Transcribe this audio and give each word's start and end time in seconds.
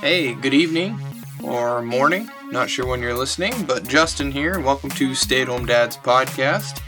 Hey, 0.00 0.32
good 0.32 0.54
evening 0.54 0.96
or 1.42 1.82
morning. 1.82 2.30
Not 2.52 2.70
sure 2.70 2.86
when 2.86 3.02
you're 3.02 3.16
listening, 3.16 3.64
but 3.64 3.88
Justin 3.88 4.30
here. 4.30 4.60
Welcome 4.60 4.90
to 4.90 5.12
Stay 5.12 5.42
at 5.42 5.48
Home 5.48 5.66
Dads 5.66 5.96
Podcast, 5.96 6.78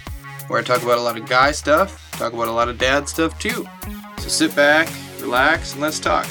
where 0.46 0.60
I 0.60 0.62
talk 0.62 0.84
about 0.84 0.98
a 0.98 1.02
lot 1.02 1.18
of 1.18 1.28
guy 1.28 1.50
stuff, 1.50 2.08
talk 2.12 2.32
about 2.32 2.46
a 2.46 2.52
lot 2.52 2.68
of 2.68 2.78
dad 2.78 3.08
stuff 3.08 3.36
too. 3.40 3.66
So 4.18 4.28
sit 4.28 4.54
back, 4.54 4.88
relax, 5.20 5.72
and 5.72 5.82
let's 5.82 5.98
talk. 5.98 6.28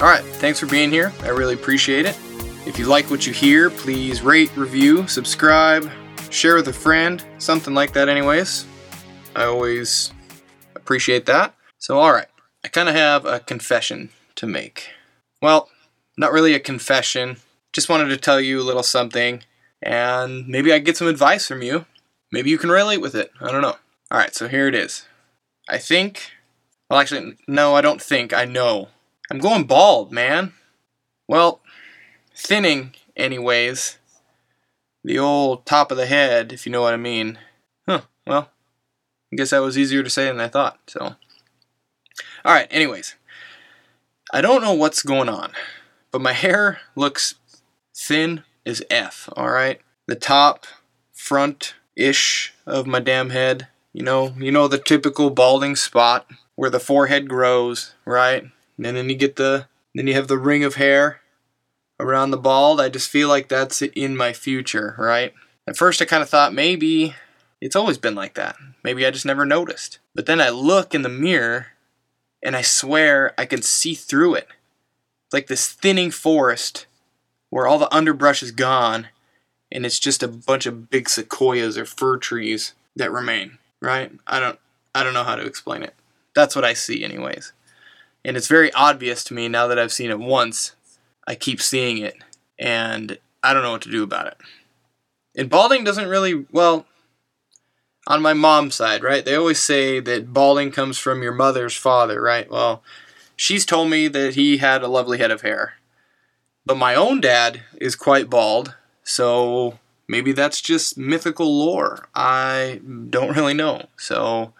All 0.00 0.08
right, 0.08 0.24
thanks 0.24 0.58
for 0.58 0.66
being 0.66 0.90
here. 0.90 1.12
I 1.22 1.28
really 1.28 1.54
appreciate 1.54 2.04
it. 2.04 2.18
If 2.66 2.80
you 2.80 2.86
like 2.86 3.10
what 3.12 3.24
you 3.24 3.32
hear, 3.32 3.70
please 3.70 4.20
rate, 4.20 4.54
review, 4.56 5.06
subscribe, 5.06 5.88
share 6.30 6.56
with 6.56 6.66
a 6.66 6.72
friend, 6.72 7.24
something 7.38 7.74
like 7.74 7.92
that, 7.92 8.08
anyways. 8.08 8.66
I 9.36 9.44
always 9.44 10.12
appreciate 10.74 11.26
that. 11.26 11.54
So, 11.78 12.00
all 12.00 12.12
right, 12.12 12.26
I 12.64 12.68
kind 12.68 12.88
of 12.88 12.96
have 12.96 13.24
a 13.24 13.38
confession 13.38 14.10
to 14.34 14.48
make. 14.48 14.88
Well, 15.40 15.68
not 16.18 16.32
really 16.32 16.52
a 16.52 16.60
confession. 16.60 17.36
Just 17.72 17.88
wanted 17.88 18.08
to 18.08 18.16
tell 18.16 18.40
you 18.40 18.60
a 18.60 18.64
little 18.64 18.82
something, 18.82 19.44
and 19.80 20.46
maybe 20.48 20.72
I 20.72 20.80
get 20.80 20.96
some 20.96 21.06
advice 21.06 21.46
from 21.46 21.62
you. 21.62 21.86
Maybe 22.32 22.50
you 22.50 22.58
can 22.58 22.70
relate 22.70 23.00
with 23.00 23.14
it. 23.14 23.30
I 23.40 23.50
don't 23.50 23.62
know. 23.62 23.76
All 24.10 24.18
right, 24.18 24.34
so 24.34 24.48
here 24.48 24.68
it 24.68 24.74
is. 24.74 25.06
I 25.68 25.78
think, 25.78 26.32
well, 26.90 26.98
actually, 26.98 27.36
no, 27.46 27.74
I 27.74 27.80
don't 27.80 28.02
think. 28.02 28.34
I 28.34 28.44
know. 28.44 28.88
I'm 29.30 29.38
going 29.38 29.64
bald, 29.64 30.12
man. 30.12 30.54
Well, 31.28 31.60
thinning, 32.34 32.94
anyways. 33.16 33.98
The 35.04 35.18
old 35.18 35.66
top 35.66 35.90
of 35.90 35.96
the 35.96 36.06
head, 36.06 36.52
if 36.52 36.66
you 36.66 36.72
know 36.72 36.82
what 36.82 36.94
I 36.94 36.98
mean. 36.98 37.38
Huh, 37.86 38.02
well, 38.26 38.50
I 39.32 39.36
guess 39.36 39.50
that 39.50 39.58
was 39.58 39.78
easier 39.78 40.02
to 40.02 40.10
say 40.10 40.26
than 40.26 40.40
I 40.40 40.48
thought, 40.48 40.78
so. 40.88 41.14
Alright, 42.44 42.68
anyways. 42.70 43.14
I 44.32 44.40
don't 44.40 44.62
know 44.62 44.74
what's 44.74 45.02
going 45.02 45.28
on. 45.28 45.52
But 46.10 46.20
my 46.20 46.32
hair 46.32 46.80
looks 46.96 47.34
thin 47.94 48.44
as 48.64 48.82
F, 48.90 49.28
alright? 49.36 49.80
The 50.06 50.14
top, 50.14 50.66
front 51.12 51.74
ish 51.96 52.54
of 52.66 52.86
my 52.86 53.00
damn 53.00 53.30
head. 53.30 53.68
You 53.92 54.02
know, 54.02 54.34
you 54.38 54.52
know 54.52 54.68
the 54.68 54.78
typical 54.78 55.30
balding 55.30 55.76
spot 55.76 56.30
where 56.54 56.70
the 56.70 56.80
forehead 56.80 57.28
grows, 57.28 57.94
right? 58.04 58.44
And 58.76 58.96
then 58.96 59.08
you 59.08 59.16
get 59.16 59.36
the 59.36 59.66
then 59.94 60.06
you 60.06 60.14
have 60.14 60.28
the 60.28 60.38
ring 60.38 60.64
of 60.64 60.76
hair 60.76 61.20
around 61.98 62.30
the 62.30 62.36
bald. 62.36 62.80
I 62.80 62.88
just 62.88 63.10
feel 63.10 63.28
like 63.28 63.48
that's 63.48 63.82
in 63.82 64.16
my 64.16 64.32
future, 64.32 64.94
right? 64.98 65.34
At 65.66 65.76
first 65.76 66.00
I 66.00 66.04
kind 66.04 66.22
of 66.22 66.28
thought 66.28 66.54
maybe 66.54 67.14
it's 67.60 67.76
always 67.76 67.98
been 67.98 68.14
like 68.14 68.34
that. 68.34 68.56
Maybe 68.84 69.04
I 69.04 69.10
just 69.10 69.26
never 69.26 69.44
noticed. 69.44 69.98
But 70.14 70.26
then 70.26 70.40
I 70.40 70.50
look 70.50 70.94
in 70.94 71.02
the 71.02 71.08
mirror 71.08 71.68
and 72.42 72.54
I 72.56 72.62
swear 72.62 73.34
I 73.36 73.44
can 73.44 73.62
see 73.62 73.94
through 73.94 74.34
it 74.34 74.48
like 75.32 75.46
this 75.46 75.68
thinning 75.68 76.10
forest 76.10 76.86
where 77.50 77.66
all 77.66 77.78
the 77.78 77.94
underbrush 77.94 78.42
is 78.42 78.50
gone 78.50 79.08
and 79.70 79.84
it's 79.84 79.98
just 79.98 80.22
a 80.22 80.28
bunch 80.28 80.66
of 80.66 80.90
big 80.90 81.08
sequoias 81.08 81.76
or 81.76 81.84
fir 81.84 82.16
trees 82.16 82.74
that 82.96 83.12
remain, 83.12 83.58
right? 83.80 84.12
I 84.26 84.40
don't 84.40 84.58
I 84.94 85.02
don't 85.02 85.14
know 85.14 85.24
how 85.24 85.36
to 85.36 85.44
explain 85.46 85.82
it. 85.82 85.94
That's 86.34 86.56
what 86.56 86.64
I 86.64 86.72
see 86.72 87.04
anyways. 87.04 87.52
And 88.24 88.36
it's 88.36 88.48
very 88.48 88.72
obvious 88.72 89.24
to 89.24 89.34
me 89.34 89.48
now 89.48 89.66
that 89.66 89.78
I've 89.78 89.92
seen 89.92 90.10
it 90.10 90.18
once. 90.18 90.74
I 91.26 91.34
keep 91.34 91.60
seeing 91.60 91.98
it 91.98 92.16
and 92.58 93.18
I 93.42 93.52
don't 93.52 93.62
know 93.62 93.72
what 93.72 93.82
to 93.82 93.90
do 93.90 94.02
about 94.02 94.26
it. 94.26 94.36
And 95.36 95.50
balding 95.50 95.84
doesn't 95.84 96.08
really 96.08 96.46
well 96.50 96.86
on 98.06 98.22
my 98.22 98.32
mom's 98.32 98.74
side, 98.74 99.02
right? 99.02 99.24
They 99.24 99.34
always 99.34 99.62
say 99.62 100.00
that 100.00 100.32
balding 100.32 100.72
comes 100.72 100.98
from 100.98 101.22
your 101.22 101.32
mother's 101.32 101.76
father, 101.76 102.20
right? 102.20 102.50
Well, 102.50 102.82
She's 103.40 103.64
told 103.64 103.88
me 103.88 104.08
that 104.08 104.34
he 104.34 104.56
had 104.56 104.82
a 104.82 104.88
lovely 104.88 105.18
head 105.18 105.30
of 105.30 105.42
hair. 105.42 105.74
But 106.66 106.76
my 106.76 106.96
own 106.96 107.20
dad 107.20 107.60
is 107.80 107.94
quite 107.94 108.28
bald, 108.28 108.74
so 109.04 109.78
maybe 110.08 110.32
that's 110.32 110.60
just 110.60 110.98
mythical 110.98 111.46
lore. 111.46 112.08
I 112.16 112.80
don't 113.08 113.36
really 113.36 113.54
know. 113.54 113.86
So 113.96 114.54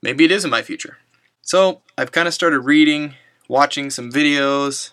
maybe 0.00 0.24
it 0.24 0.32
is 0.32 0.42
in 0.42 0.50
my 0.50 0.62
future. 0.62 0.96
So 1.42 1.82
I've 1.98 2.12
kind 2.12 2.26
of 2.26 2.32
started 2.32 2.60
reading, 2.60 3.12
watching 3.46 3.90
some 3.90 4.10
videos. 4.10 4.92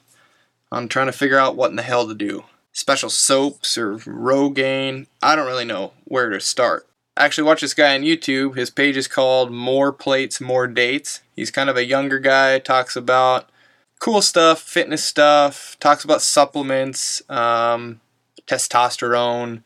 I'm 0.70 0.90
trying 0.90 1.08
to 1.08 1.14
figure 1.14 1.40
out 1.40 1.56
what 1.56 1.70
in 1.70 1.78
the 1.78 1.84
hell 1.84 2.10
to 2.10 2.14
do. 2.14 2.44
Special 2.74 3.10
soaps 3.10 3.78
or 3.78 3.96
Rogaine. 3.96 5.08
I 5.24 5.38
don't 5.38 5.48
really 5.48 5.64
know 5.64 5.94
where 6.04 6.30
to 6.30 6.42
start. 6.42 6.86
Actually 7.18 7.44
watch 7.44 7.62
this 7.62 7.74
guy 7.74 7.94
on 7.94 8.02
YouTube. 8.02 8.56
His 8.56 8.70
page 8.70 8.96
is 8.96 9.08
called 9.08 9.52
More 9.52 9.92
Plates, 9.92 10.40
More 10.40 10.66
Dates. 10.66 11.22
He's 11.36 11.52
kind 11.52 11.70
of 11.70 11.76
a 11.76 11.86
younger 11.86 12.20
guy, 12.20 12.58
talks 12.60 12.96
about 12.96 13.50
cool 14.00 14.22
stuff, 14.22 14.62
fitness 14.62 15.04
stuff, 15.04 15.78
talks 15.80 16.04
about 16.04 16.22
supplements, 16.22 17.22
um, 17.30 18.00
testosterone, 18.48 19.62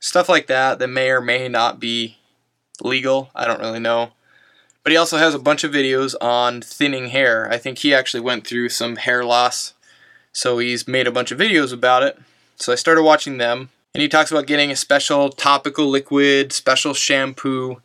stuff 0.00 0.28
like 0.28 0.48
that 0.48 0.78
that 0.78 0.88
may 0.88 1.10
or 1.10 1.20
may 1.20 1.48
not 1.48 1.78
be 1.78 2.18
legal. 2.82 3.30
I 3.34 3.46
don't 3.46 3.60
really 3.60 3.80
know. 3.80 4.10
But 4.82 4.90
he 4.90 4.98
also 4.98 5.16
has 5.16 5.32
a 5.32 5.38
bunch 5.38 5.64
of 5.64 5.72
videos 5.72 6.14
on 6.20 6.60
thinning 6.60 7.08
hair. 7.08 7.50
I 7.50 7.56
think 7.56 7.78
he 7.78 7.94
actually 7.94 8.20
went 8.20 8.46
through 8.46 8.68
some 8.68 8.96
hair 8.96 9.24
loss. 9.24 9.74
So 10.32 10.58
he's 10.58 10.88
made 10.88 11.06
a 11.06 11.12
bunch 11.12 11.30
of 11.30 11.38
videos 11.38 11.72
about 11.72 12.02
it. 12.02 12.18
So 12.56 12.72
I 12.72 12.76
started 12.76 13.02
watching 13.02 13.38
them. 13.38 13.70
And 13.94 14.02
he 14.02 14.08
talks 14.08 14.32
about 14.32 14.48
getting 14.48 14.72
a 14.72 14.76
special 14.76 15.30
topical 15.30 15.86
liquid, 15.86 16.52
special 16.52 16.94
shampoo, 16.94 17.80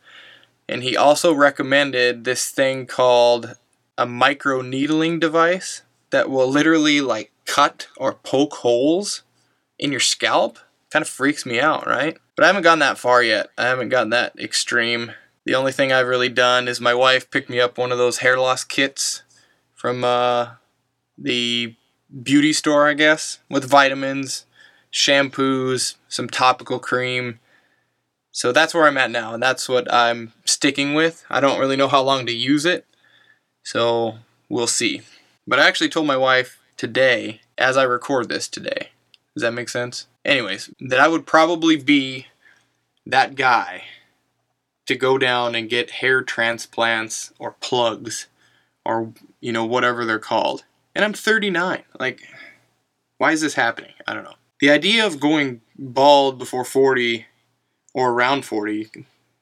and 0.68 0.82
he 0.82 0.96
also 0.96 1.32
recommended 1.32 2.24
this 2.24 2.50
thing 2.50 2.86
called 2.86 3.56
a 3.96 4.06
micro 4.06 4.60
needling 4.60 5.20
device 5.20 5.82
that 6.10 6.28
will 6.28 6.48
literally 6.48 7.00
like 7.00 7.30
cut 7.46 7.86
or 7.96 8.14
poke 8.14 8.54
holes 8.54 9.22
in 9.78 9.90
your 9.92 10.00
scalp. 10.00 10.58
Kind 10.90 11.02
of 11.04 11.08
freaks 11.08 11.46
me 11.46 11.60
out, 11.60 11.86
right? 11.86 12.18
But 12.34 12.44
I 12.44 12.48
haven't 12.48 12.62
gone 12.62 12.80
that 12.80 12.98
far 12.98 13.22
yet. 13.22 13.50
I 13.56 13.66
haven't 13.66 13.90
gotten 13.90 14.10
that 14.10 14.36
extreme. 14.38 15.12
The 15.44 15.54
only 15.54 15.70
thing 15.72 15.92
I've 15.92 16.08
really 16.08 16.28
done 16.28 16.66
is 16.66 16.80
my 16.80 16.94
wife 16.94 17.30
picked 17.30 17.50
me 17.50 17.60
up 17.60 17.78
one 17.78 17.92
of 17.92 17.98
those 17.98 18.18
hair 18.18 18.36
loss 18.38 18.64
kits 18.64 19.22
from 19.74 20.02
uh, 20.02 20.52
the 21.16 21.76
beauty 22.22 22.52
store, 22.52 22.88
I 22.88 22.94
guess, 22.94 23.38
with 23.48 23.68
vitamins, 23.68 24.46
shampoos, 24.92 25.96
some 26.08 26.28
topical 26.28 26.78
cream. 26.78 27.38
So 28.32 28.52
that's 28.52 28.74
where 28.74 28.86
I'm 28.86 28.98
at 28.98 29.10
now, 29.10 29.34
and 29.34 29.42
that's 29.42 29.68
what 29.68 29.92
I'm 29.92 30.32
sticking 30.44 30.94
with. 30.94 31.24
I 31.28 31.40
don't 31.40 31.58
really 31.58 31.76
know 31.76 31.88
how 31.88 32.02
long 32.02 32.26
to 32.26 32.32
use 32.32 32.64
it, 32.64 32.86
so 33.62 34.18
we'll 34.48 34.66
see. 34.66 35.02
But 35.46 35.58
I 35.58 35.66
actually 35.66 35.88
told 35.88 36.06
my 36.06 36.16
wife 36.16 36.60
today, 36.76 37.40
as 37.58 37.76
I 37.76 37.82
record 37.82 38.28
this 38.28 38.48
today, 38.48 38.90
does 39.34 39.42
that 39.42 39.52
make 39.52 39.68
sense? 39.68 40.06
Anyways, 40.24 40.70
that 40.80 41.00
I 41.00 41.08
would 41.08 41.26
probably 41.26 41.76
be 41.76 42.26
that 43.04 43.34
guy 43.34 43.84
to 44.86 44.94
go 44.94 45.18
down 45.18 45.54
and 45.54 45.68
get 45.68 45.90
hair 45.90 46.22
transplants 46.22 47.32
or 47.38 47.56
plugs 47.60 48.26
or, 48.84 49.12
you 49.40 49.52
know, 49.52 49.64
whatever 49.64 50.04
they're 50.04 50.18
called. 50.18 50.64
And 50.94 51.04
I'm 51.04 51.12
39. 51.12 51.82
Like, 51.98 52.22
why 53.18 53.32
is 53.32 53.40
this 53.40 53.54
happening? 53.54 53.92
I 54.06 54.14
don't 54.14 54.24
know 54.24 54.34
the 54.60 54.70
idea 54.70 55.04
of 55.06 55.20
going 55.20 55.62
bald 55.78 56.38
before 56.38 56.64
40 56.64 57.26
or 57.94 58.12
around 58.12 58.44
40 58.44 58.90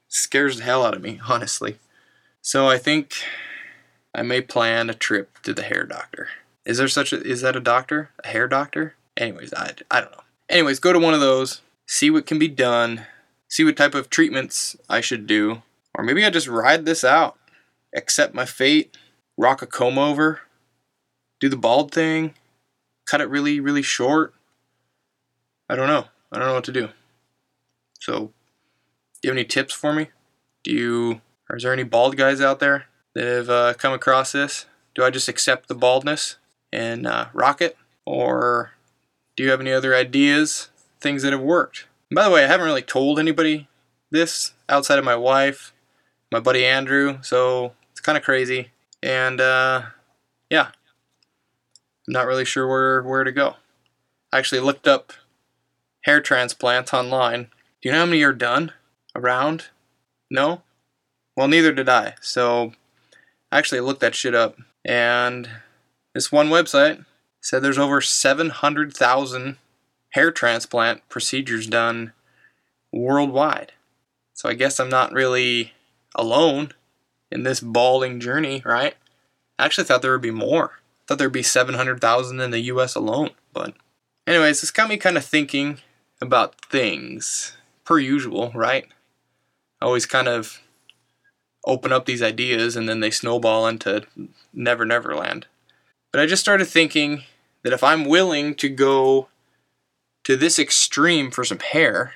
scares 0.07 0.57
the 0.57 0.63
hell 0.63 0.85
out 0.85 0.95
of 0.95 1.01
me, 1.01 1.19
honestly. 1.27 1.77
So 2.41 2.67
I 2.67 2.77
think 2.77 3.13
I 4.15 4.23
may 4.23 4.41
plan 4.41 4.89
a 4.89 4.93
trip 4.93 5.39
to 5.43 5.53
the 5.53 5.63
hair 5.63 5.83
doctor. 5.83 6.29
Is 6.65 6.77
there 6.77 6.87
such 6.87 7.13
a 7.13 7.21
is 7.21 7.41
that 7.41 7.55
a 7.55 7.61
doctor? 7.61 8.09
A 8.23 8.27
hair 8.27 8.47
doctor? 8.47 8.95
Anyways, 9.17 9.53
I, 9.53 9.73
I 9.91 10.01
don't 10.01 10.11
know. 10.11 10.23
Anyways, 10.49 10.79
go 10.79 10.93
to 10.93 10.99
one 10.99 11.13
of 11.13 11.19
those, 11.19 11.61
see 11.85 12.09
what 12.09 12.25
can 12.25 12.39
be 12.39 12.47
done, 12.47 13.05
see 13.47 13.63
what 13.63 13.77
type 13.77 13.93
of 13.93 14.09
treatments 14.09 14.77
I 14.87 15.01
should 15.01 15.27
do, 15.27 15.61
or 15.93 16.03
maybe 16.03 16.25
I 16.25 16.29
just 16.29 16.47
ride 16.47 16.85
this 16.85 17.03
out, 17.03 17.37
accept 17.95 18.33
my 18.33 18.45
fate, 18.45 18.97
rock 19.37 19.61
a 19.61 19.67
comb 19.67 19.97
over, 19.97 20.41
do 21.39 21.49
the 21.49 21.57
bald 21.57 21.93
thing, 21.93 22.33
cut 23.05 23.21
it 23.21 23.29
really 23.29 23.59
really 23.59 23.81
short, 23.81 24.33
I 25.69 25.75
don't 25.75 25.87
know. 25.87 26.05
I 26.31 26.39
don't 26.39 26.47
know 26.47 26.55
what 26.55 26.63
to 26.65 26.71
do. 26.71 26.89
So, 27.99 28.31
do 29.21 29.27
you 29.27 29.29
have 29.29 29.37
any 29.37 29.45
tips 29.45 29.73
for 29.73 29.93
me? 29.93 30.09
Do 30.63 30.71
you, 30.71 31.21
or 31.49 31.57
is 31.57 31.63
there 31.63 31.73
any 31.73 31.83
bald 31.83 32.17
guys 32.17 32.41
out 32.41 32.59
there 32.59 32.85
that 33.13 33.25
have 33.25 33.49
uh, 33.49 33.73
come 33.75 33.93
across 33.93 34.31
this? 34.31 34.65
Do 34.95 35.03
I 35.03 35.11
just 35.11 35.27
accept 35.27 35.67
the 35.67 35.75
baldness 35.75 36.37
and 36.73 37.05
uh, 37.05 37.27
rock 37.33 37.61
it? 37.61 37.77
Or 38.05 38.71
do 39.35 39.43
you 39.43 39.51
have 39.51 39.61
any 39.61 39.71
other 39.71 39.95
ideas, 39.95 40.69
things 40.99 41.21
that 41.21 41.33
have 41.33 41.41
worked? 41.41 41.85
And 42.09 42.15
by 42.15 42.23
the 42.23 42.31
way, 42.31 42.43
I 42.43 42.47
haven't 42.47 42.65
really 42.65 42.81
told 42.81 43.19
anybody 43.19 43.67
this 44.09 44.53
outside 44.67 44.97
of 44.97 45.05
my 45.05 45.15
wife, 45.15 45.71
my 46.31 46.39
buddy 46.39 46.65
Andrew, 46.65 47.19
so 47.21 47.73
it's 47.91 48.01
kind 48.01 48.17
of 48.17 48.23
crazy. 48.23 48.71
And 49.03 49.39
uh, 49.39 49.83
yeah, 50.49 50.71
I'm 52.07 52.13
not 52.13 52.25
really 52.25 52.45
sure 52.45 52.67
where, 52.67 53.03
where 53.03 53.23
to 53.23 53.31
go. 53.31 53.55
I 54.33 54.39
actually 54.39 54.61
looked 54.61 54.87
up 54.87 55.13
hair 56.01 56.21
transplants 56.21 56.93
online. 56.93 57.43
Do 57.81 57.89
you 57.89 57.91
know 57.91 57.99
how 57.99 58.05
many 58.05 58.23
are 58.23 58.33
done 58.33 58.73
around? 59.15 59.65
No? 60.29 60.61
Well, 61.35 61.47
neither 61.47 61.71
did 61.71 61.89
I. 61.89 62.15
So 62.21 62.73
I 63.51 63.57
actually 63.57 63.81
looked 63.81 64.01
that 64.01 64.15
shit 64.15 64.35
up. 64.35 64.57
And 64.85 65.49
this 66.13 66.31
one 66.31 66.49
website 66.49 67.05
said 67.41 67.61
there's 67.61 67.77
over 67.77 68.01
700,000 68.01 69.57
hair 70.11 70.31
transplant 70.31 71.07
procedures 71.09 71.67
done 71.67 72.13
worldwide. 72.91 73.73
So 74.33 74.49
I 74.49 74.53
guess 74.53 74.79
I'm 74.79 74.89
not 74.89 75.13
really 75.13 75.73
alone 76.15 76.73
in 77.31 77.43
this 77.43 77.59
balding 77.59 78.19
journey, 78.19 78.61
right? 78.65 78.95
I 79.57 79.65
actually 79.65 79.83
thought 79.83 80.01
there 80.01 80.11
would 80.11 80.21
be 80.21 80.31
more. 80.31 80.71
I 80.73 81.03
thought 81.07 81.17
there'd 81.17 81.31
be 81.31 81.43
700,000 81.43 82.39
in 82.39 82.51
the 82.51 82.59
US 82.61 82.95
alone. 82.95 83.31
But, 83.53 83.73
anyways, 84.25 84.61
this 84.61 84.71
got 84.71 84.89
me 84.89 84.97
kind 84.97 85.17
of 85.17 85.25
thinking 85.25 85.79
about 86.21 86.59
things, 86.65 87.57
per 87.85 87.99
usual, 87.99 88.51
right? 88.53 88.85
I 89.81 89.85
always 89.85 90.05
kind 90.05 90.27
of 90.27 90.61
open 91.65 91.91
up 91.91 92.05
these 92.05 92.21
ideas 92.21 92.75
and 92.75 92.87
then 92.87 92.99
they 92.99 93.11
snowball 93.11 93.67
into 93.67 94.05
Never 94.53 94.85
Never 94.85 95.15
Land. 95.15 95.47
But 96.11 96.21
I 96.21 96.25
just 96.25 96.41
started 96.41 96.65
thinking 96.65 97.23
that 97.63 97.73
if 97.73 97.83
I'm 97.83 98.05
willing 98.05 98.55
to 98.55 98.69
go 98.69 99.27
to 100.23 100.35
this 100.35 100.59
extreme 100.59 101.31
for 101.31 101.43
some 101.43 101.59
hair 101.59 102.13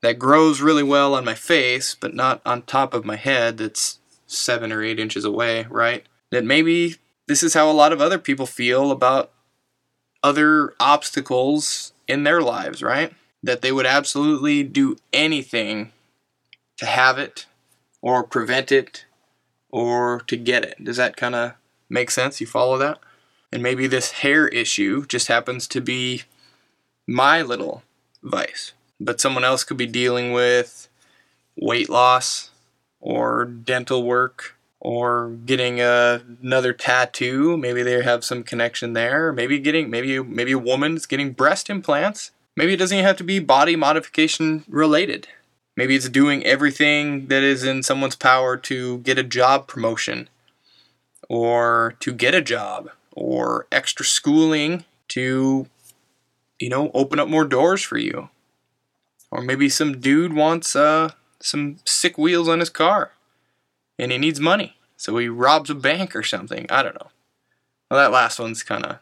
that 0.00 0.18
grows 0.18 0.60
really 0.60 0.82
well 0.82 1.14
on 1.14 1.24
my 1.24 1.34
face, 1.34 1.94
but 1.94 2.14
not 2.14 2.40
on 2.44 2.62
top 2.62 2.92
of 2.92 3.04
my 3.04 3.16
head 3.16 3.58
that's 3.58 4.00
seven 4.26 4.72
or 4.72 4.82
eight 4.82 4.98
inches 4.98 5.24
away, 5.24 5.66
right? 5.70 6.04
That 6.30 6.44
maybe 6.44 6.96
this 7.28 7.42
is 7.42 7.54
how 7.54 7.70
a 7.70 7.72
lot 7.72 7.92
of 7.92 8.00
other 8.00 8.18
people 8.18 8.46
feel 8.46 8.90
about 8.90 9.30
other 10.22 10.74
obstacles 10.80 11.92
in 12.08 12.24
their 12.24 12.40
lives, 12.40 12.82
right? 12.82 13.12
That 13.42 13.62
they 13.62 13.72
would 13.72 13.86
absolutely 13.86 14.62
do 14.62 14.96
anything 15.12 15.92
to 16.78 16.86
have 16.86 17.18
it 17.18 17.46
or 18.00 18.22
prevent 18.22 18.70
it 18.70 19.04
or 19.70 20.20
to 20.26 20.36
get 20.36 20.64
it. 20.64 20.82
Does 20.82 20.96
that 20.96 21.16
kind 21.16 21.34
of 21.34 21.54
make 21.88 22.10
sense? 22.10 22.40
You 22.40 22.46
follow 22.46 22.78
that? 22.78 22.98
And 23.52 23.62
maybe 23.62 23.86
this 23.86 24.12
hair 24.12 24.48
issue 24.48 25.06
just 25.06 25.28
happens 25.28 25.66
to 25.68 25.80
be 25.80 26.22
my 27.06 27.42
little 27.42 27.82
vice. 28.22 28.72
But 29.00 29.20
someone 29.20 29.44
else 29.44 29.64
could 29.64 29.76
be 29.76 29.86
dealing 29.86 30.32
with 30.32 30.88
weight 31.56 31.90
loss 31.90 32.50
or 33.00 33.44
dental 33.44 34.04
work 34.04 34.56
or 34.80 35.30
getting 35.44 35.80
a, 35.80 36.22
another 36.42 36.72
tattoo. 36.72 37.56
Maybe 37.56 37.82
they 37.82 38.02
have 38.02 38.24
some 38.24 38.42
connection 38.42 38.94
there. 38.94 39.32
Maybe 39.32 39.58
getting 39.58 39.90
maybe 39.90 40.20
maybe 40.20 40.52
a 40.52 40.58
woman's 40.58 41.06
getting 41.06 41.32
breast 41.32 41.68
implants. 41.68 42.30
Maybe 42.56 42.74
it 42.74 42.76
doesn't 42.76 42.96
even 42.96 43.06
have 43.06 43.16
to 43.16 43.24
be 43.24 43.38
body 43.38 43.76
modification 43.76 44.64
related. 44.68 45.28
Maybe 45.76 45.96
it's 45.96 46.08
doing 46.08 46.44
everything 46.44 47.26
that 47.28 47.42
is 47.42 47.64
in 47.64 47.82
someone's 47.82 48.16
power 48.16 48.56
to 48.58 48.98
get 48.98 49.18
a 49.18 49.22
job 49.22 49.66
promotion 49.66 50.28
or 51.28 51.94
to 52.00 52.12
get 52.12 52.34
a 52.34 52.42
job 52.42 52.90
or 53.12 53.66
extra 53.72 54.04
schooling 54.04 54.84
to, 55.08 55.66
you 56.58 56.68
know, 56.68 56.90
open 56.92 57.18
up 57.18 57.28
more 57.28 57.46
doors 57.46 57.82
for 57.82 57.96
you. 57.96 58.28
Or 59.30 59.40
maybe 59.40 59.70
some 59.70 59.98
dude 59.98 60.34
wants 60.34 60.76
uh, 60.76 61.12
some 61.40 61.78
sick 61.86 62.18
wheels 62.18 62.48
on 62.48 62.60
his 62.60 62.68
car 62.68 63.12
and 63.98 64.12
he 64.12 64.18
needs 64.18 64.40
money. 64.40 64.76
So 64.98 65.16
he 65.16 65.28
robs 65.28 65.70
a 65.70 65.74
bank 65.74 66.14
or 66.14 66.22
something. 66.22 66.66
I 66.68 66.82
don't 66.82 66.94
know. 66.94 67.10
Well, 67.90 67.98
that 67.98 68.12
last 68.12 68.38
one's 68.38 68.62
kind 68.62 68.84
of 68.84 68.98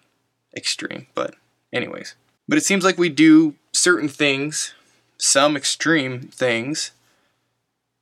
extreme, 0.56 1.08
but, 1.14 1.34
anyways. 1.72 2.14
But 2.50 2.58
it 2.58 2.64
seems 2.64 2.82
like 2.82 2.98
we 2.98 3.08
do 3.08 3.54
certain 3.72 4.08
things 4.08 4.74
some 5.18 5.56
extreme 5.56 6.22
things 6.22 6.90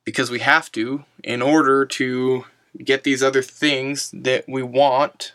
because 0.05 0.31
we 0.31 0.39
have 0.39 0.71
to 0.71 1.03
in 1.23 1.43
order 1.43 1.85
to 1.85 2.45
get 2.83 3.03
these 3.03 3.21
other 3.21 3.43
things 3.43 4.09
that 4.11 4.45
we 4.47 4.63
want 4.63 5.33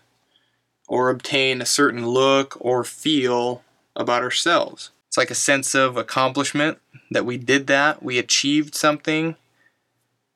or 0.89 1.11
obtain 1.11 1.63
a 1.63 1.67
certain 1.67 2.09
look 2.09 2.57
or 2.59 2.83
feel 2.83 3.63
about 3.95 4.25
ourselves. 4.25 4.91
It's 5.07 5.17
like 5.17 5.31
a 5.31 5.37
sense 5.37 5.77
of 5.77 5.97
accomplishment 5.97 6.79
that 7.13 7.25
we 7.25 7.37
did 7.37 7.69
that, 7.69 8.03
we 8.03 8.19
achieved 8.19 8.75
something, 8.75 9.37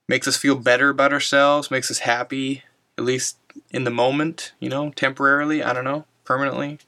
makes 0.06 0.28
us 0.28 0.36
feel 0.36 0.54
better 0.54 0.90
about 0.90 1.12
ourselves, 1.12 1.68
makes 1.68 1.90
us 1.90 1.98
happy, 2.00 2.62
at 2.96 3.02
least 3.02 3.38
in 3.72 3.82
the 3.82 3.90
moment, 3.90 4.52
you 4.60 4.68
know, 4.68 4.90
temporarily, 4.90 5.64
I 5.64 5.72
don't 5.72 5.82
know, 5.82 6.04
permanently. 6.24 6.78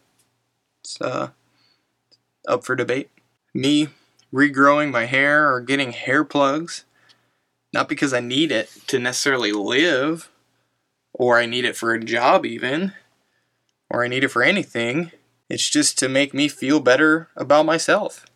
It's 0.84 1.00
uh, 1.00 1.30
up 2.46 2.64
for 2.64 2.76
debate. 2.76 3.10
Me, 3.54 3.88
regrowing 4.32 4.90
my 4.90 5.06
hair 5.06 5.52
or 5.52 5.60
getting 5.60 5.92
hair 5.92 6.24
plugs. 6.24 6.84
Not 7.72 7.88
because 7.88 8.12
I 8.12 8.20
need 8.20 8.50
it 8.50 8.68
to 8.88 8.98
necessarily 8.98 9.52
live, 9.52 10.30
or 11.12 11.38
I 11.38 11.46
need 11.46 11.64
it 11.64 11.76
for 11.76 11.92
a 11.92 12.02
job, 12.02 12.44
even, 12.44 12.92
or 13.88 14.04
I 14.04 14.08
need 14.08 14.24
it 14.24 14.28
for 14.28 14.42
anything. 14.42 15.12
It's 15.48 15.68
just 15.68 15.98
to 15.98 16.08
make 16.08 16.34
me 16.34 16.48
feel 16.48 16.80
better 16.80 17.28
about 17.36 17.66
myself 17.66 18.26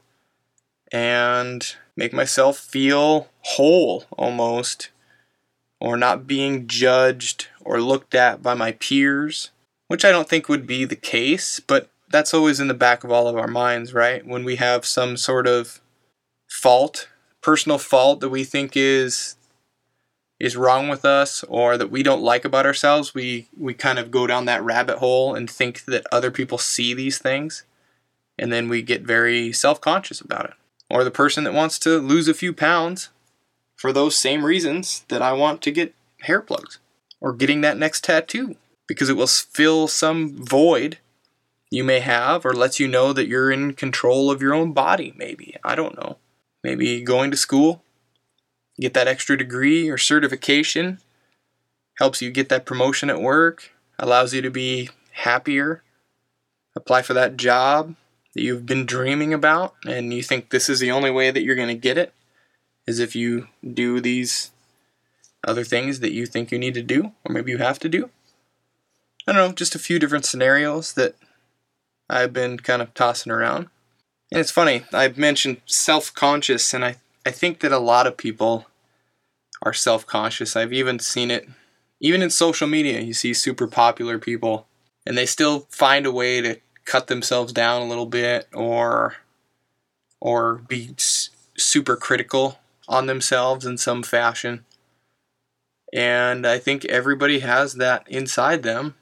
and 0.92 1.74
make 1.96 2.12
myself 2.12 2.58
feel 2.58 3.28
whole 3.40 4.04
almost, 4.12 4.90
or 5.80 5.96
not 5.96 6.26
being 6.26 6.66
judged 6.66 7.48
or 7.60 7.80
looked 7.80 8.14
at 8.14 8.42
by 8.42 8.54
my 8.54 8.72
peers, 8.72 9.50
which 9.88 10.04
I 10.04 10.10
don't 10.10 10.28
think 10.28 10.48
would 10.48 10.66
be 10.66 10.84
the 10.84 10.96
case, 10.96 11.60
but 11.60 11.90
that's 12.14 12.32
always 12.32 12.60
in 12.60 12.68
the 12.68 12.74
back 12.74 13.02
of 13.02 13.10
all 13.10 13.26
of 13.26 13.36
our 13.36 13.48
minds, 13.48 13.92
right? 13.92 14.24
When 14.24 14.44
we 14.44 14.54
have 14.54 14.86
some 14.86 15.16
sort 15.16 15.48
of 15.48 15.80
fault, 16.48 17.08
personal 17.40 17.76
fault 17.76 18.20
that 18.20 18.28
we 18.28 18.44
think 18.44 18.76
is 18.76 19.34
is 20.38 20.56
wrong 20.56 20.88
with 20.88 21.04
us 21.04 21.42
or 21.48 21.76
that 21.76 21.90
we 21.90 22.04
don't 22.04 22.22
like 22.22 22.44
about 22.44 22.66
ourselves, 22.66 23.14
we 23.14 23.48
we 23.58 23.74
kind 23.74 23.98
of 23.98 24.12
go 24.12 24.28
down 24.28 24.44
that 24.44 24.62
rabbit 24.62 24.98
hole 24.98 25.34
and 25.34 25.50
think 25.50 25.86
that 25.86 26.06
other 26.12 26.30
people 26.30 26.56
see 26.56 26.94
these 26.94 27.18
things 27.18 27.64
and 28.38 28.52
then 28.52 28.68
we 28.68 28.80
get 28.80 29.02
very 29.02 29.52
self-conscious 29.52 30.20
about 30.20 30.44
it. 30.44 30.54
Or 30.88 31.02
the 31.02 31.10
person 31.10 31.42
that 31.42 31.52
wants 31.52 31.80
to 31.80 31.98
lose 31.98 32.28
a 32.28 32.34
few 32.34 32.52
pounds 32.52 33.08
for 33.74 33.92
those 33.92 34.14
same 34.14 34.44
reasons 34.44 35.04
that 35.08 35.20
I 35.20 35.32
want 35.32 35.62
to 35.62 35.72
get 35.72 35.96
hair 36.20 36.40
plugs 36.40 36.78
or 37.20 37.32
getting 37.32 37.60
that 37.62 37.76
next 37.76 38.04
tattoo 38.04 38.54
because 38.86 39.08
it 39.08 39.16
will 39.16 39.26
fill 39.26 39.88
some 39.88 40.36
void 40.44 40.98
you 41.74 41.84
may 41.84 42.00
have 42.00 42.44
or 42.44 42.54
lets 42.54 42.78
you 42.78 42.86
know 42.86 43.12
that 43.12 43.26
you're 43.26 43.50
in 43.50 43.74
control 43.74 44.30
of 44.30 44.40
your 44.40 44.54
own 44.54 44.72
body 44.72 45.12
maybe. 45.16 45.56
I 45.64 45.74
don't 45.74 45.96
know 45.96 46.18
maybe 46.62 47.02
going 47.02 47.30
to 47.30 47.36
school, 47.36 47.84
get 48.80 48.94
that 48.94 49.06
extra 49.06 49.36
degree 49.36 49.88
or 49.90 49.98
certification, 49.98 50.98
helps 51.98 52.22
you 52.22 52.30
get 52.30 52.48
that 52.48 52.64
promotion 52.64 53.10
at 53.10 53.20
work, 53.20 53.70
allows 53.98 54.32
you 54.32 54.40
to 54.40 54.50
be 54.50 54.88
happier, 55.12 55.82
apply 56.74 57.02
for 57.02 57.12
that 57.12 57.36
job 57.36 57.94
that 58.34 58.42
you've 58.42 58.66
been 58.66 58.86
dreaming 58.86 59.32
about, 59.32 59.74
and 59.86 60.12
you 60.12 60.22
think 60.22 60.50
this 60.50 60.68
is 60.68 60.80
the 60.80 60.90
only 60.90 61.10
way 61.10 61.30
that 61.30 61.42
you're 61.42 61.54
going 61.54 61.68
to 61.68 61.74
get 61.74 61.98
it, 61.98 62.12
is 62.86 62.98
if 62.98 63.14
you 63.14 63.46
do 63.62 64.00
these 64.00 64.50
other 65.46 65.64
things 65.64 66.00
that 66.00 66.12
you 66.12 66.24
think 66.26 66.50
you 66.50 66.58
need 66.58 66.74
to 66.74 66.82
do, 66.82 67.12
or 67.24 67.32
maybe 67.32 67.50
you 67.50 67.58
have 67.58 67.78
to 67.78 67.88
do. 67.88 68.08
I 69.26 69.32
don't 69.32 69.36
know, 69.36 69.52
just 69.52 69.74
a 69.74 69.78
few 69.78 69.98
different 69.98 70.24
scenarios 70.24 70.94
that 70.94 71.14
I've 72.08 72.32
been 72.32 72.58
kind 72.58 72.82
of 72.82 72.94
tossing 72.94 73.32
around. 73.32 73.68
And 74.30 74.40
it's 74.40 74.50
funny, 74.50 74.84
I've 74.92 75.16
mentioned 75.16 75.60
self 75.66 76.12
conscious, 76.12 76.74
and 76.74 76.84
I, 76.84 76.96
I 77.24 77.30
think 77.30 77.60
that 77.60 77.72
a 77.72 77.78
lot 77.78 78.06
of 78.06 78.16
people 78.16 78.66
are 79.62 79.72
self 79.72 80.06
conscious. 80.06 80.56
I've 80.56 80.72
even 80.72 80.98
seen 80.98 81.30
it, 81.30 81.48
even 82.00 82.22
in 82.22 82.30
social 82.30 82.66
media, 82.66 83.00
you 83.00 83.14
see 83.14 83.32
super 83.32 83.66
popular 83.66 84.18
people, 84.18 84.66
and 85.06 85.16
they 85.16 85.26
still 85.26 85.66
find 85.70 86.06
a 86.06 86.12
way 86.12 86.40
to 86.40 86.60
cut 86.84 87.06
themselves 87.06 87.52
down 87.52 87.82
a 87.82 87.86
little 87.86 88.06
bit 88.06 88.48
or 88.52 89.16
or 90.20 90.56
be 90.68 90.94
super 91.56 91.96
critical 91.96 92.58
on 92.88 93.06
themselves 93.06 93.64
in 93.64 93.78
some 93.78 94.02
fashion. 94.02 94.64
And 95.92 96.46
I 96.46 96.58
think 96.58 96.84
everybody 96.86 97.40
has 97.40 97.74
that 97.74 98.04
inside 98.08 98.62
them 98.62 98.96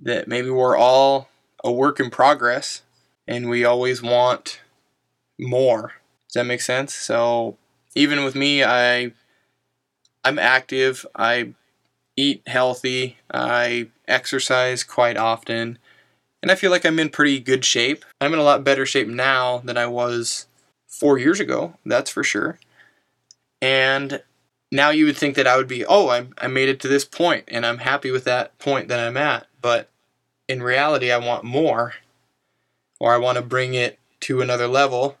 that 0.00 0.28
maybe 0.28 0.50
we're 0.50 0.76
all 0.76 1.28
a 1.64 1.72
work 1.72 2.00
in 2.00 2.10
progress 2.10 2.82
and 3.26 3.48
we 3.48 3.64
always 3.64 4.02
want 4.02 4.60
more. 5.38 5.94
Does 6.28 6.34
that 6.34 6.44
make 6.44 6.60
sense? 6.60 6.94
So 6.94 7.56
even 7.94 8.24
with 8.24 8.34
me, 8.34 8.64
I 8.64 9.12
I'm 10.24 10.38
active. 10.38 11.06
I 11.14 11.54
eat 12.16 12.42
healthy. 12.46 13.16
I 13.32 13.88
exercise 14.06 14.82
quite 14.82 15.16
often. 15.16 15.78
And 16.42 16.50
I 16.52 16.54
feel 16.54 16.70
like 16.70 16.84
I'm 16.84 16.98
in 16.98 17.08
pretty 17.10 17.40
good 17.40 17.64
shape. 17.64 18.04
I'm 18.20 18.32
in 18.32 18.38
a 18.38 18.44
lot 18.44 18.64
better 18.64 18.86
shape 18.86 19.08
now 19.08 19.58
than 19.58 19.76
I 19.76 19.86
was 19.86 20.46
four 20.86 21.18
years 21.18 21.38
ago, 21.38 21.74
that's 21.84 22.10
for 22.10 22.24
sure. 22.24 22.58
And 23.60 24.22
now 24.70 24.90
you 24.90 25.06
would 25.06 25.16
think 25.16 25.36
that 25.36 25.46
I 25.46 25.56
would 25.56 25.68
be, 25.68 25.84
oh, 25.84 26.08
I, 26.08 26.26
I 26.38 26.48
made 26.48 26.68
it 26.68 26.80
to 26.80 26.88
this 26.88 27.04
point 27.04 27.44
and 27.48 27.64
I'm 27.64 27.78
happy 27.78 28.10
with 28.10 28.24
that 28.24 28.58
point 28.58 28.88
that 28.88 29.00
I'm 29.00 29.16
at. 29.16 29.46
But 29.60 29.88
in 30.48 30.62
reality, 30.62 31.12
I 31.12 31.18
want 31.18 31.44
more, 31.44 31.94
or 32.98 33.12
I 33.12 33.18
want 33.18 33.36
to 33.36 33.42
bring 33.42 33.74
it 33.74 33.98
to 34.20 34.40
another 34.40 34.66
level 34.66 35.18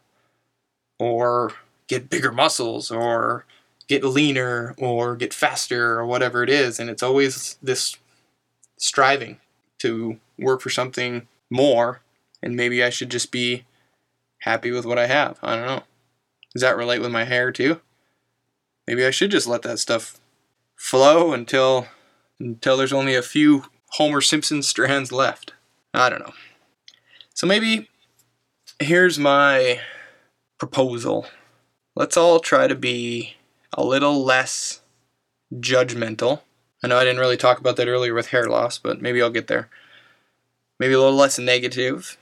or 0.98 1.52
get 1.86 2.10
bigger 2.10 2.32
muscles 2.32 2.90
or 2.90 3.44
get 3.86 4.04
leaner 4.04 4.74
or 4.78 5.16
get 5.16 5.32
faster 5.32 5.98
or 5.98 6.06
whatever 6.06 6.42
it 6.42 6.50
is. 6.50 6.80
And 6.80 6.90
it's 6.90 7.02
always 7.02 7.56
this 7.62 7.96
striving 8.78 9.38
to 9.78 10.18
work 10.38 10.60
for 10.60 10.70
something 10.70 11.28
more, 11.50 12.00
and 12.42 12.56
maybe 12.56 12.82
I 12.82 12.90
should 12.90 13.10
just 13.10 13.30
be 13.30 13.64
happy 14.40 14.70
with 14.70 14.84
what 14.84 14.98
I 14.98 15.06
have. 15.06 15.38
I 15.42 15.56
don't 15.56 15.66
know. 15.66 15.82
Does 16.52 16.62
that 16.62 16.76
relate 16.76 17.00
with 17.00 17.12
my 17.12 17.24
hair 17.24 17.52
too? 17.52 17.80
Maybe 18.86 19.04
I 19.04 19.10
should 19.10 19.30
just 19.30 19.46
let 19.46 19.62
that 19.62 19.78
stuff 19.78 20.18
flow 20.74 21.32
until 21.32 21.86
until 22.40 22.76
there's 22.76 22.92
only 22.92 23.14
a 23.14 23.22
few 23.22 23.64
Homer 23.92 24.20
Simpson 24.20 24.62
strands 24.62 25.12
left. 25.12 25.52
I 25.94 26.08
don't 26.10 26.20
know. 26.20 26.34
So 27.34 27.46
maybe 27.46 27.88
here's 28.80 29.18
my 29.18 29.80
proposal. 30.58 31.26
Let's 31.94 32.16
all 32.16 32.40
try 32.40 32.66
to 32.68 32.74
be 32.74 33.36
a 33.72 33.84
little 33.84 34.24
less 34.24 34.80
judgmental. 35.54 36.40
I 36.82 36.88
know 36.88 36.98
I 36.98 37.04
didn't 37.04 37.20
really 37.20 37.36
talk 37.36 37.58
about 37.58 37.76
that 37.76 37.88
earlier 37.88 38.14
with 38.14 38.28
hair 38.28 38.48
loss, 38.48 38.78
but 38.78 39.00
maybe 39.00 39.20
I'll 39.22 39.30
get 39.30 39.48
there. 39.48 39.68
Maybe 40.78 40.94
a 40.94 40.98
little 40.98 41.16
less 41.16 41.38
negative. 41.38 42.16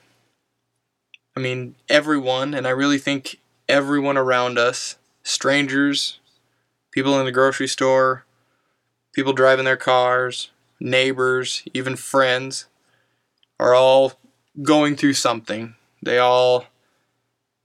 I 1.36 1.40
mean, 1.40 1.74
everyone, 1.88 2.54
and 2.54 2.66
I 2.66 2.70
really 2.70 2.98
think 2.98 3.40
everyone 3.68 4.16
around 4.16 4.58
us, 4.58 4.96
strangers, 5.22 6.18
people 6.90 7.18
in 7.18 7.26
the 7.26 7.32
grocery 7.32 7.68
store, 7.68 8.24
people 9.12 9.34
driving 9.34 9.66
their 9.66 9.76
cars, 9.76 10.50
neighbors, 10.80 11.62
even 11.74 11.96
friends, 11.96 12.66
are 13.58 13.74
all 13.74 14.12
going 14.62 14.96
through 14.96 15.14
something. 15.14 15.74
They 16.02 16.18
all 16.18 16.66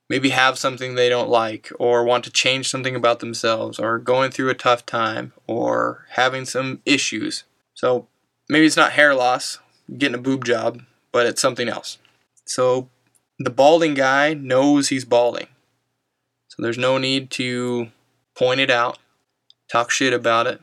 maybe 0.09 0.29
have 0.29 0.57
something 0.57 0.95
they 0.95 1.09
don't 1.09 1.29
like 1.29 1.71
or 1.79 2.03
want 2.03 2.23
to 2.25 2.29
change 2.29 2.69
something 2.69 2.95
about 2.95 3.19
themselves 3.19 3.79
or 3.79 3.97
going 3.97 4.29
through 4.29 4.49
a 4.49 4.53
tough 4.53 4.85
time 4.85 5.31
or 5.47 6.05
having 6.11 6.43
some 6.45 6.81
issues. 6.85 7.45
So 7.73 8.07
maybe 8.49 8.65
it's 8.65 8.75
not 8.75 8.91
hair 8.91 9.15
loss, 9.15 9.59
getting 9.97 10.15
a 10.15 10.21
boob 10.21 10.43
job, 10.43 10.81
but 11.11 11.25
it's 11.25 11.41
something 11.41 11.69
else. 11.69 11.97
So 12.45 12.89
the 13.39 13.49
balding 13.49 13.93
guy 13.93 14.33
knows 14.33 14.89
he's 14.89 15.05
balding. 15.05 15.47
So 16.49 16.61
there's 16.61 16.77
no 16.77 16.97
need 16.97 17.31
to 17.31 17.87
point 18.35 18.59
it 18.59 18.69
out, 18.69 18.99
talk 19.71 19.91
shit 19.91 20.13
about 20.13 20.45
it, 20.45 20.59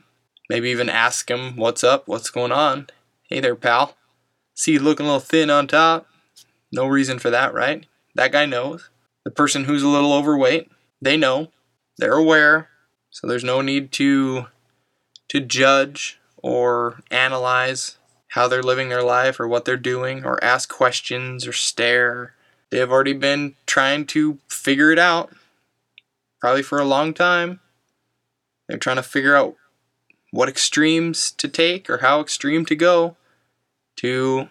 maybe 0.49 0.69
even 0.69 0.89
ask 0.89 1.29
him, 1.29 1.55
What's 1.55 1.83
up? 1.83 2.07
What's 2.07 2.29
going 2.29 2.51
on? 2.51 2.87
Hey 3.23 3.39
there, 3.39 3.55
pal. 3.55 3.95
See 4.53 4.73
you 4.73 4.79
looking 4.79 5.05
a 5.05 5.09
little 5.09 5.19
thin 5.19 5.49
on 5.49 5.67
top. 5.67 6.07
No 6.71 6.85
reason 6.85 7.19
for 7.19 7.29
that, 7.29 7.53
right? 7.53 7.85
That 8.15 8.31
guy 8.31 8.45
knows 8.45 8.89
the 9.23 9.31
person 9.31 9.65
who's 9.65 9.83
a 9.83 9.87
little 9.87 10.13
overweight, 10.13 10.71
they 11.01 11.17
know, 11.17 11.51
they're 11.97 12.13
aware, 12.13 12.69
so 13.09 13.27
there's 13.27 13.43
no 13.43 13.61
need 13.61 13.91
to 13.93 14.47
to 15.29 15.39
judge 15.39 16.19
or 16.37 17.01
analyze 17.11 17.97
how 18.29 18.47
they're 18.47 18.63
living 18.63 18.89
their 18.89 19.03
life 19.03 19.39
or 19.39 19.47
what 19.47 19.65
they're 19.65 19.77
doing 19.77 20.25
or 20.25 20.43
ask 20.43 20.69
questions 20.69 21.45
or 21.45 21.53
stare. 21.53 22.33
They 22.71 22.79
have 22.79 22.91
already 22.91 23.13
been 23.13 23.55
trying 23.67 24.05
to 24.07 24.39
figure 24.47 24.91
it 24.91 24.99
out 24.99 25.31
probably 26.39 26.63
for 26.63 26.79
a 26.79 26.85
long 26.85 27.13
time. 27.13 27.59
They're 28.67 28.77
trying 28.77 28.95
to 28.95 29.03
figure 29.03 29.35
out 29.35 29.55
what 30.31 30.49
extremes 30.49 31.31
to 31.31 31.47
take 31.47 31.89
or 31.89 31.97
how 31.97 32.21
extreme 32.21 32.65
to 32.65 32.75
go 32.75 33.15
to 33.97 34.49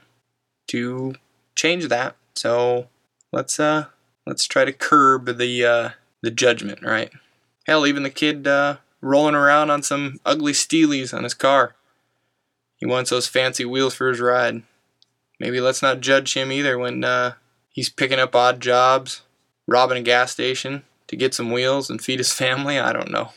to 0.68 1.14
change 1.54 1.88
that. 1.88 2.16
So 2.34 2.88
let's 3.32 3.58
uh 3.58 3.86
let's 4.28 4.46
try 4.46 4.64
to 4.64 4.72
curb 4.72 5.38
the 5.38 5.64
uh, 5.64 5.90
the 6.22 6.30
judgment, 6.30 6.82
right? 6.82 7.10
Hell, 7.66 7.86
even 7.86 8.02
the 8.02 8.10
kid 8.10 8.46
uh, 8.46 8.76
rolling 9.00 9.34
around 9.34 9.70
on 9.70 9.82
some 9.82 10.20
ugly 10.24 10.52
steelies 10.52 11.14
on 11.14 11.24
his 11.24 11.34
car. 11.34 11.74
He 12.76 12.86
wants 12.86 13.10
those 13.10 13.26
fancy 13.26 13.64
wheels 13.64 13.94
for 13.94 14.08
his 14.08 14.20
ride. 14.20 14.62
Maybe 15.40 15.60
let's 15.60 15.82
not 15.82 16.00
judge 16.00 16.34
him 16.34 16.52
either 16.52 16.78
when 16.78 17.04
uh, 17.04 17.34
he's 17.70 17.88
picking 17.88 18.18
up 18.18 18.34
odd 18.34 18.60
jobs, 18.60 19.22
robbing 19.66 19.98
a 19.98 20.02
gas 20.02 20.32
station 20.32 20.84
to 21.08 21.16
get 21.16 21.34
some 21.34 21.50
wheels 21.50 21.90
and 21.90 22.00
feed 22.00 22.18
his 22.18 22.32
family. 22.44 22.78
I 22.78 22.92
don't 22.92 23.10
know. 23.10 23.32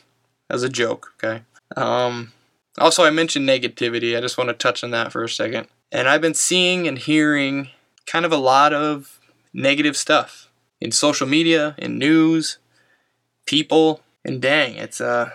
As 0.49 0.63
a 0.63 0.69
joke, 0.69 1.13
okay? 1.15 1.43
Um, 1.75 2.33
also, 2.77 3.03
I 3.03 3.09
mentioned 3.09 3.47
negativity. 3.47 4.17
I 4.17 4.21
just 4.21 4.37
want 4.37 4.49
to 4.49 4.53
touch 4.53 4.83
on 4.83 4.91
that 4.91 5.11
for 5.11 5.23
a 5.23 5.29
second. 5.29 5.67
And 5.91 6.07
I've 6.07 6.21
been 6.21 6.33
seeing 6.33 6.87
and 6.87 6.97
hearing 6.97 7.69
kind 8.05 8.25
of 8.25 8.31
a 8.31 8.37
lot 8.37 8.73
of 8.73 9.19
negative 9.53 9.97
stuff 9.97 10.49
in 10.79 10.91
social 10.91 11.27
media, 11.27 11.75
in 11.77 11.97
news, 11.97 12.57
people, 13.45 14.01
and 14.23 14.41
dang, 14.41 14.75
it's 14.75 15.01
uh 15.01 15.31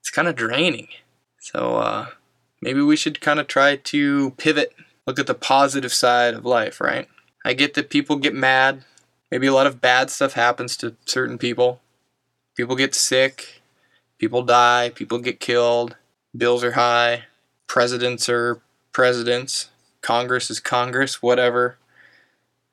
it's 0.00 0.10
kind 0.10 0.28
of 0.28 0.36
draining. 0.36 0.88
So 1.40 1.76
uh 1.76 2.06
maybe 2.60 2.82
we 2.82 2.96
should 2.96 3.20
kind 3.20 3.40
of 3.40 3.46
try 3.46 3.76
to 3.76 4.30
pivot, 4.32 4.74
look 5.06 5.18
at 5.18 5.26
the 5.26 5.34
positive 5.34 5.92
side 5.92 6.34
of 6.34 6.44
life, 6.44 6.80
right? 6.80 7.08
I 7.44 7.54
get 7.54 7.74
that 7.74 7.90
people 7.90 8.16
get 8.16 8.34
mad. 8.34 8.84
Maybe 9.30 9.46
a 9.46 9.54
lot 9.54 9.66
of 9.66 9.80
bad 9.80 10.10
stuff 10.10 10.32
happens 10.32 10.76
to 10.78 10.96
certain 11.06 11.38
people. 11.38 11.80
People 12.56 12.76
get 12.76 12.94
sick, 12.94 13.59
people 14.20 14.42
die, 14.42 14.92
people 14.94 15.18
get 15.18 15.40
killed, 15.40 15.96
bills 16.36 16.62
are 16.62 16.72
high, 16.72 17.24
presidents 17.66 18.28
are 18.28 18.60
presidents, 18.92 19.70
Congress 20.02 20.50
is 20.50 20.60
Congress, 20.60 21.22
whatever. 21.22 21.78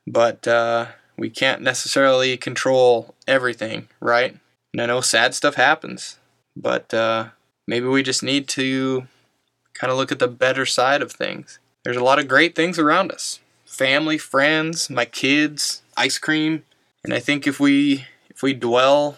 But 0.06 0.48
uh, 0.48 0.88
we 1.18 1.30
can't 1.30 1.62
necessarily 1.62 2.38
control 2.38 3.16
everything, 3.28 3.88
right? 4.00 4.38
And 4.74 4.82
I 4.82 4.86
know 4.86 5.02
sad 5.02 5.34
stuff 5.34 5.56
happens, 5.56 6.20
but 6.56 6.94
uh, 6.94 7.30
maybe 7.66 7.88
we 7.88 8.04
just 8.04 8.24
need 8.24 8.48
to 8.50 9.08
kind 9.74 9.92
of 9.92 9.98
look 9.98 10.12
at 10.12 10.20
the 10.20 10.28
better 10.28 10.66
side 10.66 11.02
of 11.02 11.12
things. 11.12 11.60
There's 11.84 11.98
a 11.98 12.04
lot 12.04 12.20
of 12.20 12.28
great 12.28 12.56
things 12.56 12.78
around 12.78 13.12
us 13.12 13.40
family, 13.66 14.18
friends, 14.18 14.90
my 14.90 15.06
kids, 15.06 15.82
ice 15.96 16.18
cream. 16.18 16.64
And 17.04 17.14
I 17.14 17.20
think 17.20 17.48
if 17.48 17.60
we 17.60 18.06
if 18.30 18.42
we 18.42 18.54
dwell 18.54 19.18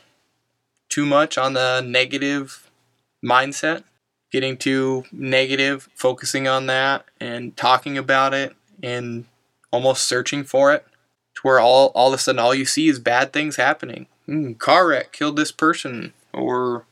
too 1.00 1.06
much 1.06 1.38
on 1.38 1.54
the 1.54 1.80
negative 1.80 2.70
mindset, 3.24 3.86
getting 4.34 4.58
too 4.58 5.06
negative, 5.14 5.88
focusing 5.96 6.46
on 6.46 6.66
that 6.66 7.06
and 7.22 7.56
talking 7.56 7.98
about 7.98 8.34
it 8.34 8.54
and 8.84 9.24
almost 9.72 10.04
searching 10.04 10.44
for 10.44 10.74
it, 10.74 10.86
to 11.36 11.42
where 11.44 11.58
all 11.58 11.94
all 11.96 12.10
of 12.10 12.16
a 12.16 12.18
sudden 12.18 12.38
all 12.38 12.54
you 12.54 12.66
see 12.66 12.90
is 12.90 13.00
bad 13.00 13.32
things 13.32 13.56
happening. 13.56 14.08
Mm, 14.28 14.58
car 14.58 14.88
wreck 14.88 15.14
killed 15.14 15.38
this 15.38 15.54
person, 15.54 16.12
or 16.34 16.84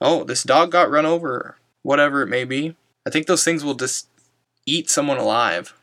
oh, 0.00 0.24
this 0.24 0.42
dog 0.42 0.72
got 0.72 0.90
run 0.90 1.06
over, 1.06 1.56
whatever 1.82 2.22
it 2.22 2.28
may 2.28 2.42
be. 2.42 2.74
I 3.06 3.10
think 3.10 3.28
those 3.28 3.44
things 3.44 3.62
will 3.62 3.74
just 3.74 4.08
eat 4.66 4.90
someone 4.90 5.18
alive, 5.18 5.74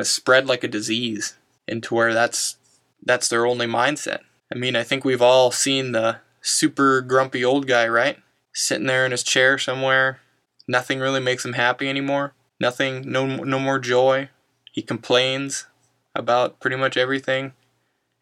of 0.00 0.06
spread 0.06 0.46
like 0.46 0.62
a 0.62 0.68
disease 0.68 1.34
into 1.66 1.96
where 1.96 2.14
that's 2.14 2.58
that's 3.04 3.28
their 3.28 3.44
only 3.44 3.66
mindset. 3.66 4.20
I 4.54 4.56
mean, 4.56 4.76
I 4.76 4.84
think 4.84 5.04
we've 5.04 5.20
all 5.20 5.50
seen 5.50 5.90
the 5.90 6.18
super 6.42 7.00
grumpy 7.00 7.44
old 7.44 7.66
guy, 7.66 7.88
right? 7.88 8.18
Sitting 8.52 8.86
there 8.86 9.06
in 9.06 9.12
his 9.12 9.22
chair 9.22 9.56
somewhere. 9.56 10.20
Nothing 10.68 11.00
really 11.00 11.20
makes 11.20 11.44
him 11.44 11.54
happy 11.54 11.88
anymore. 11.88 12.34
Nothing, 12.60 13.10
no, 13.10 13.26
no 13.26 13.58
more 13.58 13.78
joy. 13.78 14.28
He 14.72 14.82
complains 14.82 15.66
about 16.14 16.60
pretty 16.60 16.76
much 16.76 16.96
everything. 16.96 17.52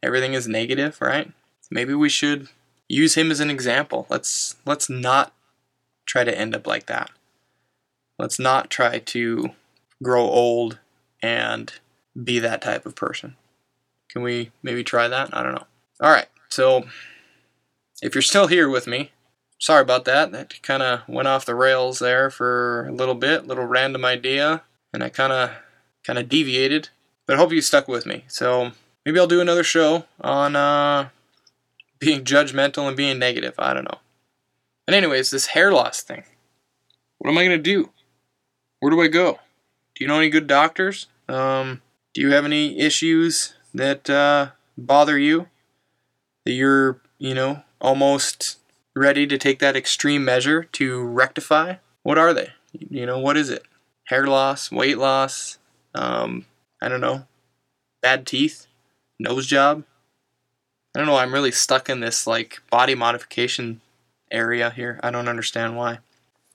Everything 0.02 0.34
is 0.34 0.48
negative, 0.48 0.98
right? 1.00 1.32
Maybe 1.70 1.94
we 1.94 2.08
should 2.08 2.48
use 2.88 3.14
him 3.14 3.30
as 3.30 3.40
an 3.40 3.50
example. 3.50 4.06
Let's 4.08 4.56
let's 4.64 4.90
not 4.90 5.32
try 6.06 6.24
to 6.24 6.36
end 6.36 6.54
up 6.54 6.66
like 6.66 6.86
that. 6.86 7.10
Let's 8.18 8.38
not 8.38 8.70
try 8.70 8.98
to 8.98 9.50
grow 10.02 10.22
old 10.22 10.78
and 11.22 11.72
be 12.22 12.38
that 12.40 12.62
type 12.62 12.86
of 12.86 12.96
person. 12.96 13.36
Can 14.08 14.22
we 14.22 14.50
maybe 14.62 14.82
try 14.82 15.06
that? 15.06 15.30
I 15.32 15.42
don't 15.42 15.54
know. 15.54 15.66
All 16.00 16.10
right. 16.10 16.26
So 16.48 16.84
if 18.02 18.14
you're 18.14 18.23
still 18.23 18.47
here 18.47 18.69
with 18.69 18.87
me, 18.87 19.12
sorry 19.59 19.83
about 19.83 20.04
that. 20.07 20.33
That 20.33 20.62
kind 20.62 20.83
of 20.83 21.09
went 21.09 21.28
off 21.28 21.47
the 21.47 21.54
rails 21.54 21.99
there 21.99 22.30
for 22.30 22.87
a 22.87 22.92
little 22.92 23.14
bit, 23.14 23.47
little 23.47 23.64
random 23.64 24.04
idea, 24.04 24.62
and 24.92 25.04
I 25.04 25.09
kind 25.09 25.33
of 25.33 25.50
kind 26.04 26.19
of 26.19 26.28
deviated. 26.28 26.88
But 27.26 27.37
I 27.37 27.38
hope 27.38 27.52
you 27.52 27.61
stuck 27.61 27.87
with 27.87 28.07
me. 28.07 28.25
So 28.26 28.73
maybe 29.04 29.19
I'll 29.19 29.26
do 29.26 29.40
another 29.40 29.62
show 29.62 30.07
on 30.21 30.57
uh, 30.57 31.11
being 31.99 32.25
judgmental 32.25 32.88
and 32.88 32.97
being 32.97 33.19
negative. 33.19 33.54
I 33.59 33.75
don't 33.75 33.85
know. 33.85 33.99
But 34.87 34.95
anyways, 34.95 35.30
this 35.30 35.47
hair 35.47 35.73
loss 35.73 36.02
thing. 36.02 36.25
What 37.19 37.30
am 37.30 37.38
I 37.38 37.45
gonna 37.45 37.59
do? 37.59 37.90
Where 38.80 38.90
do 38.90 39.00
I 39.00 39.09
go? 39.09 39.38
Do 39.95 40.04
you 40.04 40.09
know 40.09 40.19
any 40.19 40.30
good 40.30 40.47
doctors? 40.47 41.07
Um, 41.28 41.83
do 42.14 42.23
you 42.23 42.33
have 42.33 42.45
any 42.45 42.80
issues 42.80 43.54
that 43.75 44.09
uh, 44.09 44.50
bother 44.76 45.19
you? 45.19 45.49
That 46.47 46.52
you're, 46.52 47.00
you 47.19 47.35
know, 47.35 47.62
almost 47.80 48.58
ready 48.94 49.26
to 49.26 49.38
take 49.38 49.58
that 49.60 49.76
extreme 49.76 50.25
measure 50.25 50.64
to 50.64 51.02
rectify? 51.02 51.76
What 52.02 52.18
are 52.18 52.34
they? 52.34 52.50
You 52.72 53.06
know, 53.06 53.18
what 53.18 53.37
is 53.37 53.50
it? 53.50 53.64
Hair 54.06 54.26
loss, 54.26 54.70
weight 54.70 54.99
loss, 54.99 55.58
um, 55.94 56.46
I 56.82 56.88
don't 56.88 57.00
know, 57.00 57.26
bad 58.02 58.26
teeth, 58.26 58.66
nose 59.18 59.46
job. 59.46 59.84
I 60.94 60.99
don't 60.99 61.06
know. 61.06 61.16
I'm 61.16 61.32
really 61.32 61.52
stuck 61.52 61.88
in 61.88 62.00
this 62.00 62.26
like 62.26 62.60
body 62.70 62.94
modification 62.94 63.80
area 64.30 64.70
here. 64.70 64.99
I 65.02 65.10
don't 65.10 65.28
understand 65.28 65.76
why. 65.76 65.99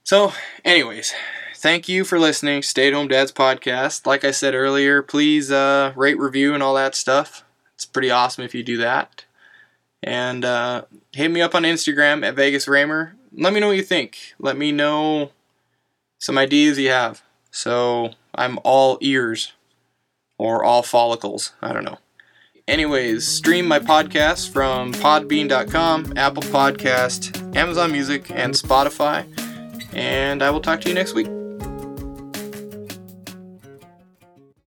So, 0.04 0.34
anyways, 0.64 1.14
thank 1.56 1.88
you 1.88 2.04
for 2.04 2.20
listening. 2.20 2.62
Stay 2.62 2.88
at 2.88 2.94
Home 2.94 3.08
Dads 3.08 3.32
podcast. 3.32 4.06
Like 4.06 4.24
I 4.24 4.32
said 4.32 4.54
earlier, 4.54 5.02
please 5.02 5.52
uh, 5.52 5.94
rate, 5.96 6.20
review, 6.20 6.54
and 6.54 6.62
all 6.62 6.76
that 6.76 6.96
stuff. 6.96 7.44
It's 7.76 7.86
pretty 7.86 8.12
awesome 8.12 8.44
if 8.44 8.54
you 8.54 8.64
do 8.64 8.78
that. 8.78 9.26
And 10.04 10.46
uh, 10.46 10.86
hit 11.14 11.32
me 11.32 11.42
up 11.42 11.56
on 11.56 11.64
Instagram 11.64 12.26
at 12.26 12.36
Vegas 12.36 12.68
Raymer. 12.68 13.16
Let 13.34 13.54
me 13.54 13.60
know 13.60 13.68
what 13.68 13.78
you 13.78 13.84
think. 13.84 14.18
Let 14.40 14.58
me 14.58 14.72
know 14.72 15.32
some 16.20 16.38
ideas 16.38 16.78
you 16.78 16.90
have. 16.90 17.22
So 17.52 18.12
I'm 18.34 18.60
all 18.64 18.98
ears 19.02 19.54
or 20.38 20.64
all 20.64 20.84
follicles. 20.84 21.54
I 21.62 21.74
don't 21.74 21.86
know. 21.86 21.98
Anyways, 22.68 23.28
stream 23.28 23.68
my 23.68 23.80
podcast 23.80 24.50
from 24.50 24.92
podbean.com, 24.94 26.14
Apple 26.18 26.44
Podcast, 26.44 27.56
Amazon 27.56 27.92
Music, 27.92 28.32
and 28.32 28.54
Spotify. 28.54 29.26
And 29.94 30.42
I 30.42 30.50
will 30.50 30.62
talk 30.62 30.82
to 30.82 30.90
you 30.90 30.96
next 30.96 31.14
week. 31.14 31.28